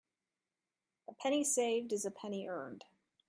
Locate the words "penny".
1.13-1.43, 2.09-2.47